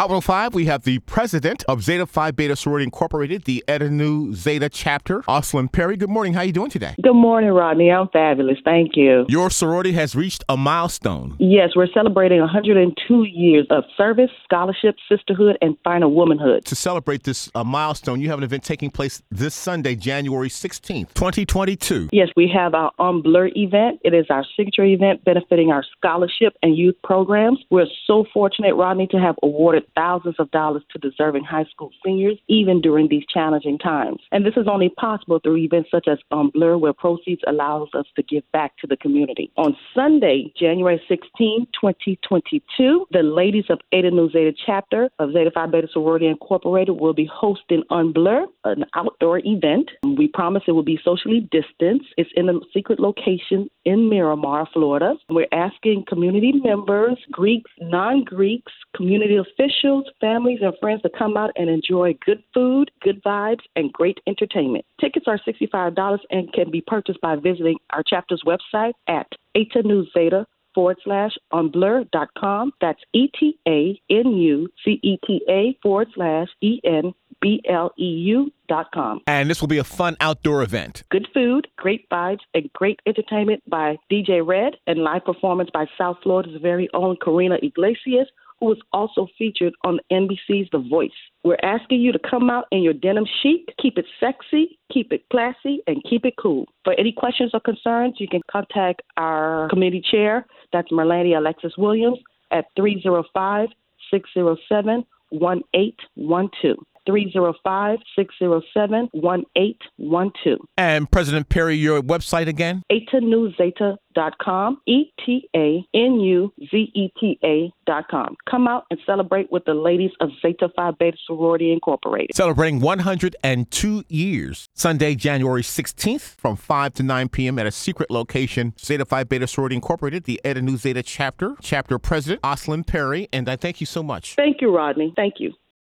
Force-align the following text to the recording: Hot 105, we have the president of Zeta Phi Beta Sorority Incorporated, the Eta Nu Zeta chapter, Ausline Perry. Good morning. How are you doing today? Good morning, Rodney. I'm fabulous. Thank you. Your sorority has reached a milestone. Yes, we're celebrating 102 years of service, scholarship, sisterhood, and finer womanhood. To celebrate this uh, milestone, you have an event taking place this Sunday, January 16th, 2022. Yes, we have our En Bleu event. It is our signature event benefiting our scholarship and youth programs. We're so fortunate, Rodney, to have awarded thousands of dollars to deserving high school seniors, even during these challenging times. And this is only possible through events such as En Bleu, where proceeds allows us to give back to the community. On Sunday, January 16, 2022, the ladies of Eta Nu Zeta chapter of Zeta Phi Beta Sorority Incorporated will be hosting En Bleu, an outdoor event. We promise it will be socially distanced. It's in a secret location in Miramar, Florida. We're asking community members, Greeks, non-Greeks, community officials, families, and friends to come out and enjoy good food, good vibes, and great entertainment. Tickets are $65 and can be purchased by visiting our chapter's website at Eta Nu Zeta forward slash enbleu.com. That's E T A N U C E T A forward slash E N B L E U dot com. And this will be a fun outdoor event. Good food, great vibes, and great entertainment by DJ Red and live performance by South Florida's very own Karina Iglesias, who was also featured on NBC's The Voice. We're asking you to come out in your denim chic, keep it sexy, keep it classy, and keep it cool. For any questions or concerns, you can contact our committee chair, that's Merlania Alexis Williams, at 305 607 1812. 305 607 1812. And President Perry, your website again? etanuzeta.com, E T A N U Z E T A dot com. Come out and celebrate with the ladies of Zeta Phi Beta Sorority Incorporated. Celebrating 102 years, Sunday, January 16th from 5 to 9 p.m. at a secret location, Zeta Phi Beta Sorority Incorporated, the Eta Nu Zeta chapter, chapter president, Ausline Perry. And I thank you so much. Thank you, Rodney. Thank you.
Hot 0.00 0.08
105, 0.08 0.54
we 0.54 0.64
have 0.64 0.84
the 0.84 0.98
president 1.00 1.62
of 1.68 1.82
Zeta 1.82 2.06
Phi 2.06 2.30
Beta 2.30 2.56
Sorority 2.56 2.84
Incorporated, 2.84 3.44
the 3.44 3.62
Eta 3.68 3.90
Nu 3.90 4.32
Zeta 4.32 4.70
chapter, 4.70 5.20
Ausline 5.28 5.70
Perry. 5.70 5.98
Good 5.98 6.08
morning. 6.08 6.32
How 6.32 6.40
are 6.40 6.46
you 6.46 6.54
doing 6.54 6.70
today? 6.70 6.94
Good 7.02 7.12
morning, 7.12 7.50
Rodney. 7.50 7.90
I'm 7.90 8.08
fabulous. 8.08 8.56
Thank 8.64 8.96
you. 8.96 9.26
Your 9.28 9.50
sorority 9.50 9.92
has 9.92 10.16
reached 10.16 10.42
a 10.48 10.56
milestone. 10.56 11.36
Yes, 11.38 11.72
we're 11.76 11.86
celebrating 11.92 12.40
102 12.40 13.24
years 13.24 13.66
of 13.68 13.84
service, 13.94 14.30
scholarship, 14.42 14.96
sisterhood, 15.06 15.58
and 15.60 15.76
finer 15.84 16.08
womanhood. 16.08 16.64
To 16.64 16.74
celebrate 16.74 17.24
this 17.24 17.50
uh, 17.54 17.62
milestone, 17.62 18.22
you 18.22 18.30
have 18.30 18.38
an 18.38 18.44
event 18.44 18.64
taking 18.64 18.90
place 18.90 19.22
this 19.30 19.54
Sunday, 19.54 19.96
January 19.96 20.48
16th, 20.48 21.12
2022. 21.12 22.08
Yes, 22.10 22.28
we 22.36 22.50
have 22.56 22.72
our 22.74 22.90
En 22.98 23.20
Bleu 23.20 23.50
event. 23.54 24.00
It 24.02 24.14
is 24.14 24.24
our 24.30 24.46
signature 24.56 24.84
event 24.84 25.26
benefiting 25.26 25.70
our 25.70 25.84
scholarship 25.98 26.56
and 26.62 26.74
youth 26.74 26.96
programs. 27.04 27.58
We're 27.68 27.84
so 28.06 28.24
fortunate, 28.32 28.74
Rodney, 28.76 29.06
to 29.08 29.18
have 29.18 29.34
awarded 29.42 29.84
thousands 29.94 30.36
of 30.38 30.50
dollars 30.50 30.82
to 30.92 30.98
deserving 30.98 31.44
high 31.44 31.64
school 31.64 31.90
seniors, 32.04 32.38
even 32.48 32.80
during 32.80 33.08
these 33.08 33.24
challenging 33.32 33.78
times. 33.78 34.20
And 34.32 34.44
this 34.44 34.54
is 34.56 34.66
only 34.70 34.88
possible 34.88 35.40
through 35.40 35.58
events 35.58 35.90
such 35.90 36.08
as 36.08 36.18
En 36.32 36.50
Bleu, 36.52 36.78
where 36.78 36.92
proceeds 36.92 37.42
allows 37.46 37.88
us 37.94 38.06
to 38.16 38.22
give 38.22 38.42
back 38.52 38.76
to 38.78 38.86
the 38.86 38.96
community. 38.96 39.50
On 39.56 39.76
Sunday, 39.94 40.52
January 40.58 41.00
16, 41.08 41.66
2022, 41.80 43.06
the 43.10 43.22
ladies 43.22 43.64
of 43.68 43.80
Eta 43.92 44.10
Nu 44.10 44.30
Zeta 44.30 44.52
chapter 44.66 45.08
of 45.18 45.32
Zeta 45.32 45.50
Phi 45.50 45.66
Beta 45.66 45.88
Sorority 45.92 46.26
Incorporated 46.26 46.98
will 46.98 47.14
be 47.14 47.28
hosting 47.32 47.82
En 47.90 48.12
Bleu, 48.12 48.46
an 48.64 48.84
outdoor 48.94 49.40
event. 49.44 49.90
We 50.04 50.28
promise 50.28 50.62
it 50.66 50.72
will 50.72 50.82
be 50.82 50.98
socially 51.02 51.48
distanced. 51.50 52.06
It's 52.16 52.30
in 52.36 52.48
a 52.48 52.54
secret 52.72 53.00
location 53.00 53.68
in 53.84 54.08
Miramar, 54.08 54.68
Florida. 54.72 55.14
We're 55.28 55.46
asking 55.52 56.04
community 56.08 56.52
members, 56.52 57.18
Greeks, 57.30 57.70
non-Greeks, 57.80 58.72
community 58.96 59.36
officials, 59.36 60.04
families, 60.20 60.60
and 60.62 60.74
friends 60.80 61.02
to 61.02 61.10
come 61.16 61.36
out 61.36 61.50
and 61.56 61.68
enjoy 61.68 62.16
good 62.24 62.42
food, 62.52 62.90
good 63.02 63.22
vibes, 63.22 63.62
and 63.76 63.92
great 63.92 64.18
entertainment. 64.26 64.84
Tickets 65.00 65.26
are 65.28 65.38
$65 65.46 66.18
and 66.30 66.52
can 66.52 66.70
be 66.70 66.82
purchased 66.86 67.20
by 67.20 67.36
visiting 67.36 67.78
our 67.90 68.02
chapter's 68.02 68.42
website 68.46 68.92
at 69.08 69.26
Eta 69.54 69.82
Nu 69.84 70.04
Zeta 70.12 70.46
forward 70.74 70.98
slash 71.04 71.32
enbleu.com. 71.52 72.72
That's 72.80 73.00
E 73.12 73.28
T 73.38 73.58
A 73.66 74.00
N 74.10 74.32
U 74.32 74.68
C 74.84 75.00
E 75.02 75.18
T 75.26 75.40
A 75.48 75.76
forward 75.82 76.08
slash 76.14 76.48
E 76.60 76.80
N 76.84 77.12
B 77.40 77.62
L 77.68 77.92
E 77.98 78.04
U 78.04 78.52
dot 78.68 78.86
com. 78.92 79.20
And 79.26 79.48
this 79.50 79.60
will 79.60 79.68
be 79.68 79.78
a 79.78 79.84
fun 79.84 80.16
outdoor 80.20 80.62
event. 80.62 81.02
Good 81.10 81.28
food, 81.32 81.68
great 81.76 82.08
vibes, 82.10 82.40
and 82.54 82.72
great 82.72 83.00
entertainment 83.06 83.62
by 83.68 83.96
DJ 84.10 84.46
Red 84.46 84.76
and 84.86 85.00
live 85.00 85.24
performance 85.24 85.70
by 85.72 85.86
South 85.96 86.18
Florida's 86.22 86.60
very 86.60 86.88
own 86.94 87.16
Karina 87.22 87.58
Iglesias, 87.62 88.28
who 88.60 88.66
was 88.66 88.78
also 88.92 89.26
featured 89.38 89.74
on 89.84 89.98
NBC's 90.12 90.68
The 90.70 90.78
Voice. 90.78 91.10
We're 91.42 91.56
asking 91.62 92.00
you 92.00 92.12
to 92.12 92.18
come 92.18 92.50
out 92.50 92.66
in 92.70 92.82
your 92.82 92.92
denim 92.92 93.24
chic, 93.42 93.74
keep 93.80 93.96
it 93.96 94.04
sexy, 94.20 94.78
keep 94.92 95.12
it 95.12 95.24
classy, 95.30 95.82
and 95.86 96.04
keep 96.08 96.26
it 96.26 96.34
cool. 96.40 96.66
For 96.84 96.94
any 96.98 97.12
questions 97.12 97.52
or 97.54 97.60
concerns, 97.60 98.16
you 98.18 98.28
can 98.28 98.42
contact 98.50 99.02
our 99.16 99.68
committee 99.70 100.02
chair, 100.08 100.46
that's 100.72 100.90
Merlania 100.90 101.38
Alexis 101.38 101.72
Williams, 101.78 102.18
at 102.50 102.66
305 102.76 103.68
607 104.10 105.06
1812. 105.30 106.76
305 107.10 107.98
607 108.16 109.08
1812. 109.12 110.58
And 110.76 111.10
President 111.10 111.48
Perry, 111.48 111.74
your 111.74 112.02
website 112.02 112.46
again? 112.46 112.82
etanuzeta.com, 112.90 114.80
E 114.86 115.04
T 115.24 115.48
A 115.56 115.84
N 115.94 116.20
U 116.20 116.52
Z 116.70 116.92
E 116.94 117.08
T 117.18 117.38
A 117.44 117.72
dot 117.86 118.08
com. 118.08 118.36
Come 118.48 118.68
out 118.68 118.84
and 118.90 119.00
celebrate 119.04 119.50
with 119.50 119.64
the 119.64 119.74
ladies 119.74 120.12
of 120.20 120.30
Zeta 120.40 120.68
Phi 120.76 120.92
Beta 120.92 121.16
Sorority 121.26 121.72
Incorporated. 121.72 122.34
Celebrating 122.34 122.80
102 122.80 124.04
years, 124.08 124.68
Sunday, 124.74 125.14
January 125.14 125.62
16th 125.62 126.36
from 126.36 126.56
5 126.56 126.94
to 126.94 127.02
9 127.02 127.28
p.m. 127.28 127.58
at 127.58 127.66
a 127.66 127.70
secret 127.72 128.10
location, 128.10 128.74
Zeta 128.78 129.04
Phi 129.04 129.24
Beta 129.24 129.46
Sorority 129.46 129.74
Incorporated, 129.76 130.24
the 130.24 130.40
Eta 130.44 130.62
Nu 130.62 130.76
Zeta 130.76 131.02
chapter, 131.02 131.56
chapter 131.60 131.98
president, 131.98 132.42
Ausline 132.42 132.86
Perry. 132.86 133.28
And 133.32 133.48
I 133.48 133.56
thank 133.56 133.80
you 133.80 133.86
so 133.86 134.02
much. 134.02 134.34
Thank 134.36 134.60
you, 134.60 134.74
Rodney. 134.74 135.12
Thank 135.16 135.34
you. 135.38 135.52